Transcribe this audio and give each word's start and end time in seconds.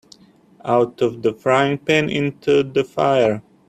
Out 0.65 0.99
of 1.03 1.21
the 1.21 1.31
frying 1.31 1.77
pan 1.77 2.09
into 2.09 2.63
the 2.63 2.83
fire. 2.83 3.43